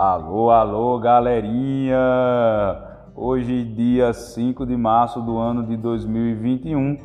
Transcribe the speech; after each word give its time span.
Alô, 0.00 0.48
alô, 0.50 0.96
galerinha! 1.00 1.98
Hoje, 3.16 3.64
dia 3.64 4.12
5 4.12 4.64
de 4.64 4.76
março 4.76 5.20
do 5.20 5.36
ano 5.36 5.66
de 5.66 5.76
2021, 5.76 6.98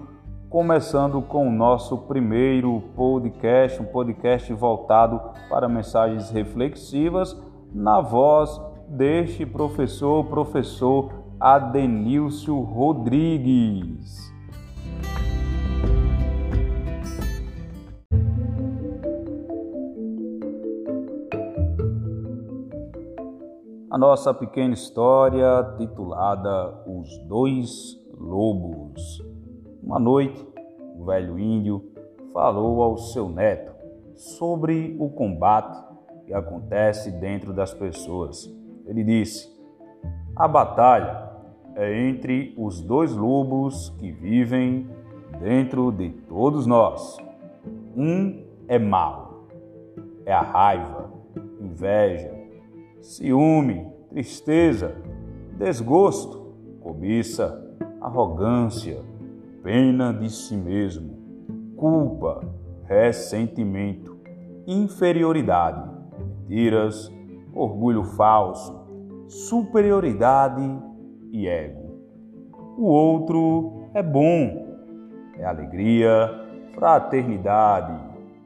começando 0.47 1.19
com 1.19 1.47
o 1.47 1.51
nosso 1.51 1.97
primeiro 1.97 2.83
podcast, 2.95 3.81
um 3.81 3.85
podcast 3.85 4.53
voltado 4.53 5.19
para 5.49 5.67
mensagens 5.67 6.29
reflexivas 6.29 7.35
na 7.73 7.99
voz 7.99 8.61
deste 8.87 9.43
professor, 9.43 10.25
professor 10.25 11.11
Adenilcio 11.39 12.59
Rodrigues. 12.59 14.32
A 23.93 23.97
nossa 23.99 24.33
pequena 24.33 24.73
história 24.73 25.75
titulada 25.77 26.81
Os 26.87 27.15
Dois 27.27 27.95
Lobos. 28.17 29.23
Uma 29.83 29.99
noite, 29.99 30.43
o 30.97 31.05
velho 31.05 31.37
índio 31.37 31.91
falou 32.33 32.81
ao 32.81 32.97
seu 32.97 33.29
neto 33.29 33.71
sobre 34.15 34.97
o 34.99 35.11
combate 35.11 35.79
que 36.25 36.33
acontece 36.33 37.11
dentro 37.11 37.53
das 37.53 37.71
pessoas. 37.71 38.51
Ele 38.87 39.03
disse: 39.03 39.47
A 40.35 40.47
batalha 40.47 41.29
é 41.75 42.07
entre 42.07 42.55
os 42.57 42.81
dois 42.81 43.15
lobos 43.15 43.91
que 43.99 44.11
vivem 44.11 44.89
dentro 45.39 45.91
de 45.91 46.09
todos 46.27 46.65
nós. 46.65 47.17
Um 47.95 48.43
é 48.67 48.79
mau, 48.79 49.45
é 50.25 50.33
a 50.33 50.41
raiva, 50.41 51.11
inveja, 51.61 52.42
ciúme, 53.03 53.85
tristeza, 54.09 54.95
desgosto, 55.57 56.53
cobiça, 56.79 57.61
arrogância, 57.99 58.97
pena 59.61 60.13
de 60.13 60.29
si 60.29 60.55
mesmo, 60.55 61.13
culpa, 61.75 62.41
ressentimento, 62.85 64.17
inferioridade, 64.65 65.83
mentiras, 66.17 67.11
orgulho 67.53 68.05
falso, 68.05 68.87
superioridade 69.27 70.63
e 71.33 71.45
ego. 71.45 71.83
O 72.77 72.85
outro 72.85 73.89
é 73.93 74.01
bom, 74.01 74.77
é 75.37 75.43
alegria, 75.43 76.31
fraternidade, 76.73 77.99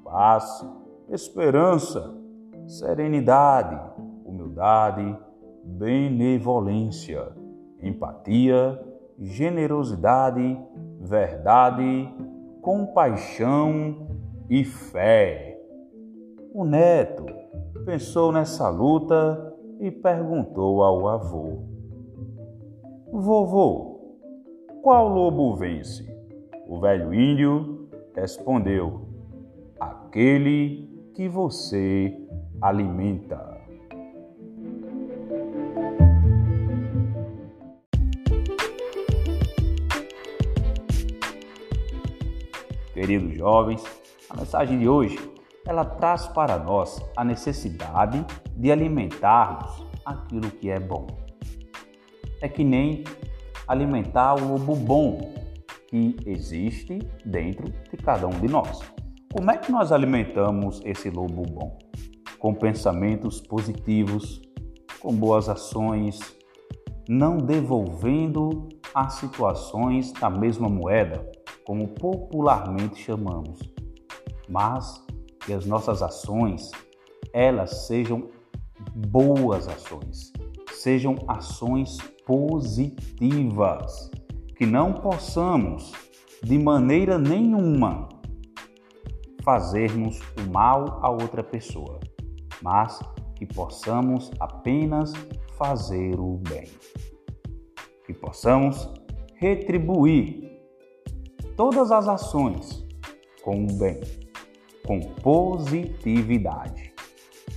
paz, 0.04 0.68
esperança, 1.10 2.12
serenidade, 2.66 3.80
humildade, 4.58 5.16
benevolência, 5.64 7.32
empatia, 7.82 8.82
generosidade, 9.20 10.60
verdade, 11.00 12.10
compaixão 12.62 14.08
e 14.50 14.64
fé. 14.64 15.62
O 16.54 16.66
neto 16.66 17.26
pensou 17.86 18.32
nessa 18.32 18.70
luta 18.70 19.54
e 19.80 19.92
perguntou 19.92 20.82
ao 20.82 21.08
avô: 21.08 21.60
Vovô, 23.12 24.00
qual 24.82 25.08
lobo 25.08 25.56
vence? 25.56 26.04
O 26.68 26.80
velho 26.80 27.14
índio 27.14 27.90
respondeu: 28.16 29.02
Aquele 29.80 30.90
que 31.14 31.30
você 31.30 32.12
alimenta. 32.60 33.47
Queridos 42.98 43.38
jovens, 43.38 43.84
a 44.28 44.36
mensagem 44.36 44.80
de 44.80 44.90
hoje 44.90 45.20
ela 45.68 45.86
traz 45.86 46.26
para 46.30 46.58
nós 46.58 47.00
a 47.16 47.24
necessidade 47.24 48.26
de 48.56 48.72
alimentarmos 48.72 49.86
aquilo 50.04 50.50
que 50.50 50.72
é 50.72 50.80
bom. 50.80 51.06
É 52.42 52.50
que 52.50 52.64
nem 52.64 53.04
alimentar 53.68 54.34
o 54.34 54.54
lobo 54.54 54.76
bom 54.76 55.32
que 55.88 56.16
existe 56.26 56.98
dentro 57.24 57.66
de 57.70 57.98
cada 57.98 58.26
um 58.26 58.40
de 58.40 58.48
nós. 58.48 58.80
Como 59.32 59.52
é 59.52 59.58
que 59.58 59.72
nós 59.72 59.92
alimentamos 59.92 60.82
esse 60.84 61.12
lobo 61.12 61.44
bom? 61.44 61.78
Com 62.40 62.56
pensamentos 62.56 63.40
positivos, 63.40 64.42
com 65.00 65.14
boas 65.14 65.48
ações, 65.48 66.20
não 67.08 67.38
devolvendo 67.38 68.68
as 68.92 69.14
situações 69.14 70.12
da 70.14 70.32
mesma 70.32 70.68
moeda, 70.68 71.37
como 71.68 71.90
popularmente 71.90 73.04
chamamos, 73.04 73.60
mas 74.48 75.06
que 75.46 75.52
as 75.52 75.66
nossas 75.66 76.02
ações 76.02 76.72
elas 77.34 77.88
sejam 77.88 78.30
boas 78.96 79.68
ações, 79.68 80.32
sejam 80.72 81.18
ações 81.28 81.98
positivas, 82.26 84.10
que 84.56 84.66
não 84.66 84.94
possamos 84.94 85.92
de 86.42 86.58
maneira 86.58 87.18
nenhuma 87.18 88.08
fazermos 89.44 90.22
o 90.40 90.50
mal 90.50 91.00
a 91.04 91.10
outra 91.10 91.44
pessoa, 91.44 92.00
mas 92.62 92.98
que 93.36 93.46
possamos 93.46 94.32
apenas 94.40 95.12
fazer 95.58 96.18
o 96.18 96.38
bem. 96.38 96.70
Que 98.06 98.14
possamos 98.14 98.90
retribuir 99.36 100.47
todas 101.58 101.92
as 101.92 102.08
ações 102.08 102.86
com 103.42 103.66
o 103.66 103.74
bem, 103.74 104.00
com 104.86 105.02
positividade. 105.02 106.94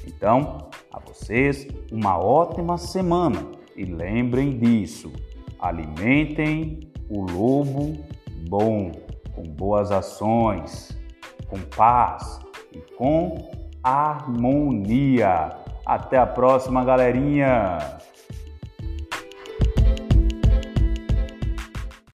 Então, 0.06 0.70
a 0.90 0.98
vocês, 0.98 1.68
uma 1.92 2.18
ótima 2.18 2.78
semana 2.78 3.46
e 3.76 3.84
lembrem 3.84 4.58
disso: 4.58 5.12
alimentem 5.60 6.90
o 7.08 7.22
lobo 7.30 8.02
bom, 8.48 8.90
com 9.34 9.42
boas 9.42 9.92
ações, 9.92 10.98
com 11.48 11.60
paz 11.76 12.40
e 12.72 12.78
com 12.96 13.50
harmonia. 13.82 15.56
Até 15.84 16.16
a 16.16 16.26
próxima, 16.26 16.84
galerinha! 16.84 17.78